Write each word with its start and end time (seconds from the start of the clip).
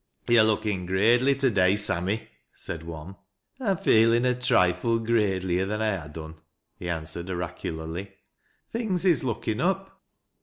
"To're 0.25 0.41
lookin' 0.41 0.87
graidely 0.87 1.35
to 1.35 1.51
day, 1.51 1.75
Sammy," 1.75 2.27
said 2.55 2.81
one. 2.81 3.17
"I'm 3.59 3.77
feelin' 3.77 4.25
a 4.25 4.33
trifle 4.33 4.97
graidelier 4.97 5.67
than 5.67 5.79
I 5.83 5.95
ha' 5.97 6.11
done," 6.11 6.37
he 6.79 6.89
answered, 6.89 7.29
oracularly." 7.29 8.09
Things 8.73 9.05
is 9.05 9.23
lookin' 9.23 9.61
up." 9.61 10.01